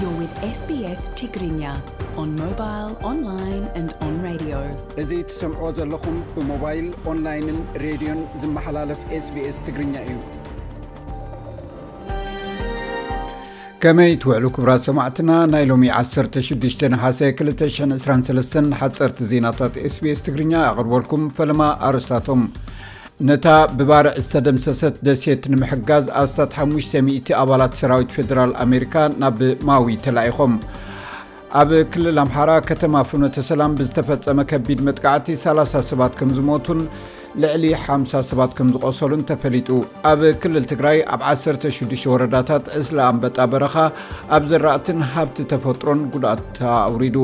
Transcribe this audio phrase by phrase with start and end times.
[0.00, 0.74] ኛእዚ
[5.30, 10.14] ትሰምዖ ዘለኹም ብሞባይል ኦንላይንን ሬድዮን ዝመሓላለፍ ስbስ ትግርኛ እዩ
[13.82, 21.60] ከመይ ትውዕሉ ክብራት ሰማዕትና ናይ ሎሚ 161ሴ223 ሓፀርቲ ዜናታት ስቢስ ትግርኛ ኣቕርበልኩም ፈለማ
[21.90, 22.42] ኣርስታቶም
[23.28, 23.46] ነታ
[23.78, 29.38] ብባርዕ ዝተደምሰሰት ደሴት ንምሕጋዝ ኣስት500 ኣባላት ሰራዊት ፌደራል ኣሜሪካ ናብ
[29.68, 30.52] ማዊ ተላኢኾም
[31.62, 36.80] ኣብ ክልል ኣምሓራ ከተማ ፍኖተሰላም ብዝተፈፀመ ከቢድ መጥቃዕቲ 30 ሰባት ከም ዝሞቱን
[37.42, 39.68] ልዕሊ 50 ሰባት ከም ዝቆሰሉን ተፈሊጡ
[40.12, 43.76] ኣብ ክልል ትግራይ ኣብ 16 ወረዳታት እስሊ ኣንበጣ በረኻ
[44.38, 47.16] ኣብ ዘራእትን ሃብቲ ተፈጥሮን ጉድኣት ኣውሪዱ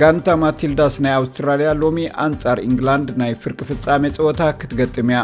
[0.00, 1.96] ጋንታ ማትልዳስ ናይ ኣውስትራልያ ሎሚ
[2.26, 5.18] ኣንፃር እንግላንድ ናይ ፍርቂ ፍፃሜ ፀወታ ክትገጥም ያ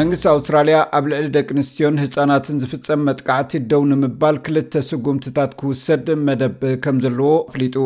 [0.00, 6.62] መንግስቲ ኣውስትራልያ ኣብ ልዕሊ ደቂ ኣንስትዮን ህፃናትን ዝፍፀም መጥቃዕቲ ደው ንምባል ክልተ ስጉምትታት ክውሰድ መደብ
[6.86, 7.76] ከም ዘለዎ ኣፍሊጡ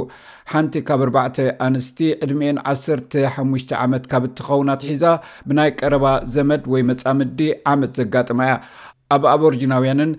[0.53, 2.59] ሓንቲ ካብ 4 ኣንስቲ ዕድኤን
[3.41, 5.05] 15 ዓመት ካብ እትኸውንትሒዛ
[5.51, 7.41] ብናይ ቀረባ ዘመድ ወይ መፃምዲ
[7.75, 8.57] ዓመት ዘጋጥማ እያ
[9.15, 10.11] ኣብ ኣብርጅናውያንን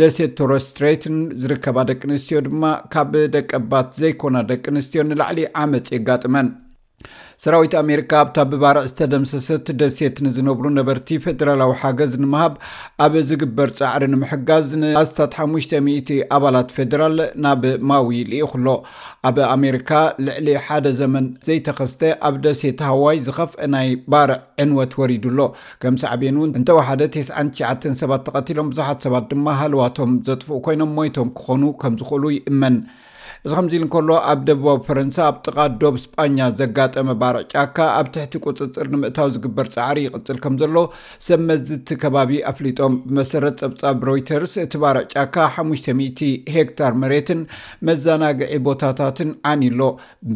[0.00, 6.48] ደሴቶሮ ስትሬትን ዝርከባ ደቂ ኣንስትዮ ድማ ካብ ደቀባት ዘይኮና ደቂ ኣንስትዮ ንላዕሊ ዓመፂ የጋጥመን
[7.42, 12.54] ሰራዊት ኣሜሪካ ኣብታ ብባርዕ ዝተደምሰሰት ደሴት ንዝነብሩ ነበርቲ ፈደራላዊ ሓገዝ ንምሃብ
[13.04, 18.74] ኣብ ዝግበር ፃዕሪ ንምሕጋዝ ንኣስታት500 ኣባላት ፌደራል ናብ ማዊ ልኢኹ ሎ
[19.28, 19.90] ኣብ ኣሜሪካ
[20.28, 25.40] ልዕሊ ሓደ ዘመን ዘይተኸስተ ኣብ ደሴት ሃዋይ ዝኸፍአ ናይ ባርዕ ዕንወት ወሪዱሎ
[25.84, 31.96] ከምሳዕብን ውን እንተወሓደ 999 ሰባት ተቐቲሎም ብዙሓት ሰባት ድማ ሃልዋቶም ዘጥፍኡ ኮይኖም ሞይቶም ክኾኑ ከም
[32.02, 32.74] ዝክእሉ ይእመን
[33.44, 38.06] እዚ ከምዚ ኢል እንከሎ ኣብ ደቡባዊ ፈረንሳ ኣብ ጥቓ ዶብ ስጳኛ ዘጋጠመ ባርዕ ጫካ ኣብ
[38.14, 40.76] ትሕቲ ቁፅፅር ንምእታዊ ዝግበር ፃዕሪ ይቅፅል ከም ዘሎ
[41.26, 47.42] ሰብመዝ እቲ ከባቢ ኣፍሊጦም ብመሰረት ፀብጻብ ሮይተርስ እቲ ባርዕ ጫካ 500 ሄክታር መሬትን
[47.88, 49.80] መዘናግዒ ቦታታትን ዓኒሎ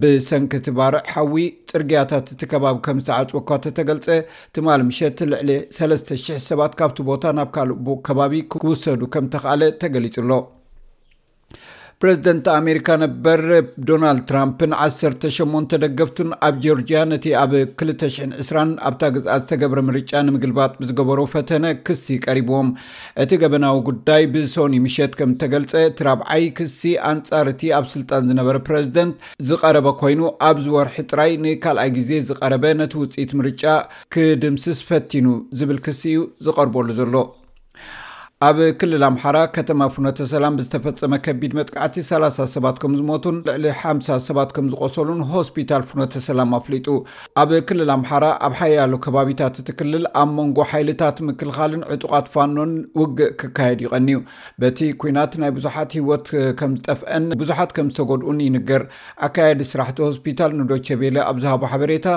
[0.02, 1.36] ብሰንኪቲ ባርዕ ሓዊ
[1.72, 4.06] ፅርግያታት እቲ ከባቢ ከም ዝተዓፅወ እኳ እተተገልፀ
[4.54, 7.78] ትማል ምሸት ልዕሊ 300 ሰባት ካብቲ ቦታ ናብ ካልእ
[8.08, 10.30] ከባቢ ክውሰዱ ከም ተካኣለ ተገሊፁሎ
[12.02, 13.40] ፕረዚደንት ኣሜሪካ ነበር
[13.88, 21.20] ዶናልድ ትራምፕን 18 ደገፍቱን ኣብ ጆርጅያ ነቲ ኣብ 20020 ኣብታ ግዝኣ ዝተገብረ ምርጫ ንምግልባጥ ብዝገበሮ
[21.34, 22.70] ፈተነ ክሲ ቀሪብዎም
[23.24, 26.80] እቲ ገበናዊ ጉዳይ ብሶኒ ምሸት ከም ተገልፀ እቲ ራብዓይ ክሲ
[27.12, 29.14] ኣንፃርቲ ኣብ ስልጣን ዝነበረ ፕረዚደንት
[29.50, 33.64] ዝቀረበ ኮይኑ ኣብ ዝወርሒ ጥራይ ንካልኣይ ግዜ ዝቀረበ ነቲ ውፅኢት ምርጫ
[34.16, 35.28] ክድምስስ ፈቲኑ
[35.60, 37.14] ዝብል ክሲ እዩ ዝቀርበሉ ዘሎ
[38.46, 44.16] ኣብ ክልል ኣምሓራ ከተማ ፉኖተ ሰላም ብዝተፈፀመ ከቢድ መጥቃዕቲ 3ላ0 ሰባት ከም ዝሞቱን ልዕሊ ሓም0
[44.28, 46.86] ሰባት ከም ዝቆሰሉን ሆስፒታል ፉኖተ ሰላም ኣፍሊጡ
[47.42, 53.82] ኣብ ክልል ኣምሓራ ኣብ ሓያሉ ከባቢታት እትክልል ኣብ መንጎ ሓይልታት ምክልኻልን ዕጡቃት ፋኖን ውግእ ክካየድ
[53.86, 54.18] ይቀኒዩ
[54.64, 56.26] በቲ ኩናት ናይ ብዙሓት ሂወት
[56.62, 58.84] ከም ዝጠፍአን ብዙሓት ከም ዝተጎድኡን ይንገር
[59.28, 62.08] ኣካየዲ ስራሕቲ ሆስፒታል ንዶቸ ቤለ ኣብዝሃቦ ሓበሬታ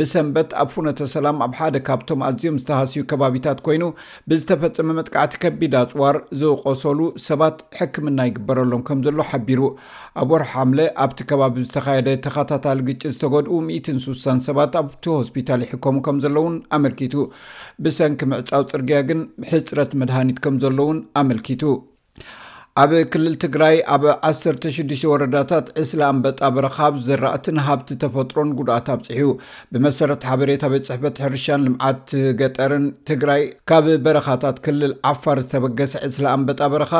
[0.00, 3.84] ብሰንበት ኣብ ፉነተሰላም ኣብ ሓደ ካብቶም ኣዝዮም ዝተሃስዩ ከባቢታት ኮይኑ
[4.32, 9.60] ብዝተፈፀመ መጥቃዕቲ ከቢድ ኣፅዋር ዝእቆሰሉ ሰባት ሕክምና ይግበረሎም ከም ዘሎ ሓቢሩ
[10.22, 16.18] ኣብ ወር ሓምለ ኣብቲ ከባቢ ዝተካየደ ተኸታታሊ ግጭት ዝተገድኡ 16 ሰባት ኣብቲ ሆስፒታል ይሕከሙ ከም
[16.26, 17.14] ዘሎ እውን ኣመልኪቱ
[17.86, 19.22] ብሰንኪ ምዕፃው ፅርግያ ግን
[19.54, 21.62] ሕፅረት መድሃኒት ከም ዘሎ እውን ኣመልኪቱ
[22.82, 29.28] ኣብ ክልል ትግራይ ኣብ 16 ወረዳታት እስሊ ኣንበጣ በረካኣብ ዘራእትን ሃብቲ ተፈጥሮን ጉድኣት ኣብፅሕኡ
[29.72, 32.08] ብመሰረ ሓበሬታ ቤት ፅሕፈት ሕርሻን ልምዓት
[32.40, 36.92] ገጠርን ትግራይ ካብ በረካታት ክልል ዓፋር ዝተበገሰ እስሊ ኣንበጣ በረካ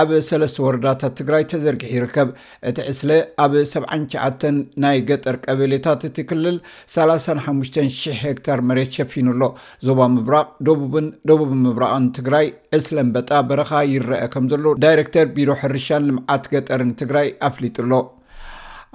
[0.00, 2.28] ኣብ ሰ ወረዳታት ትግራይ ተዘርጊሕ ይርከብ
[2.70, 3.12] እቲ ዕስሊ
[3.44, 4.50] ኣብ 7ሸ
[4.84, 6.58] ናይ ገጠር ቀበሌታት እቲ ክልል
[6.96, 9.44] 35000 ሄክታር መሬት ሸፊኑ ኣሎ
[9.90, 12.48] ዞባ ምብራቕ ደቡብን ደቡብ ምብራቕን ትግራይ
[12.80, 14.66] እስሊ ኣንበጣ በረካ ይረአ ከም ዘሎ
[15.14, 17.94] ተር ቢሮ ሕርሻን ልምዓት ገጠርን ትግራይ ኣፍሊጡ ሎ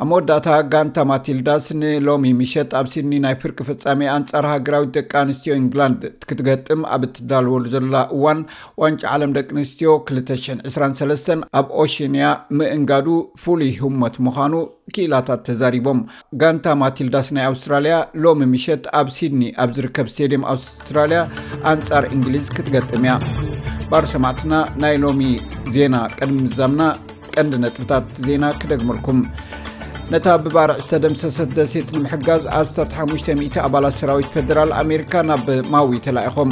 [0.04, 5.54] ኣብ መወዳእታ ጋንታ ማትልዳስ ንሎሚ ምሸት ኣብ ሲድኒ ናይ ፍርቂ ፍፃሜ ኣንጻር ሃገራዊት ደቂ ኣንስትዮ
[5.62, 8.40] ኢንግላንድ ክትገጥም ኣብ እትዳልወሉ ዘላ እዋን
[8.84, 12.28] ዋንጫ ዓለም ደቂ ኣንስትዮ 2023 ኣብ ኦሽኒያ
[12.60, 13.08] ምእንጋዱ
[13.44, 14.54] ፍሉይ ህሞት ምዃኑ
[14.98, 16.02] ክኢላታት ተዛሪቦም
[16.44, 17.96] ጋንታ ማትልዳስ ናይ ኣውስትራልያ
[18.26, 21.22] ሎሚ ምሸት ኣብ ሲድኒ ኣብ ዝርከብ ስተድየም ኣውስትራልያ
[21.76, 23.16] ኣንጻር እንግሊዝ ክትገጥም እያ
[23.92, 24.54] ባሩ ሰማዕትና
[24.84, 25.24] ናይ ሎሚ
[25.78, 26.84] ዜና ቀድሚ ዛምና
[27.36, 29.20] ቀንዲ ነጥብታት ዜና ክደግመልኩም
[30.14, 36.52] ነታ ብባርዕ ስተደምሰሰት ደሴት ንምሕጋዝ ኣስታት500 ኣባላት ሰራዊት ፌደራል ኣሜሪካ ናብ ማዊ ተላኢኾም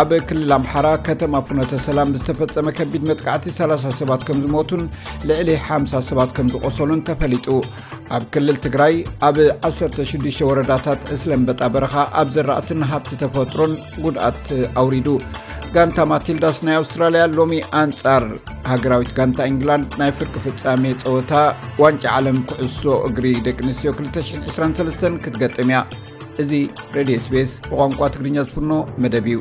[0.00, 4.82] ኣብ ክልል ኣምሓራ ከተማ ፉነተ ሰላም ብዝተፈፀመ ከቢድ መጥቃዕቲ 30 ሰባት ከም ዝሞቱን
[5.30, 7.46] ልዕሊ 50 ሰባት ከም ዝቖሰሉን ተፈሊጡ
[8.18, 8.94] ኣብ ክልል ትግራይ
[9.28, 9.38] ኣብ
[9.72, 13.74] 16 ወረዳታት እስለምበጣ በረኻ ኣብ ዘራእትን ሃብቲ ተፈጥሮን
[14.06, 14.42] ጉድኣት
[14.82, 15.08] ኣውሪዱ
[15.76, 17.52] ጋንታ ማቲልዳስ ናይ ኣውስትራልያ ሎሚ
[17.82, 18.24] ኣንጻር
[18.72, 21.34] ሃገራዊት ጋንታ ኢንግላንድ ናይ ፍርቂ ፍጻሜ ፀወታ
[21.82, 25.80] ዋንጫ ዓለም ክዕሶ እግሪ ደቂ ኣንስትዮ 223 ክትገጥም እያ
[26.44, 26.50] እዚ
[26.98, 28.72] ሬድዮ ስፔስ ብቋንቋ ትግርኛ ዝፍኖ
[29.04, 29.40] መደብ እዩ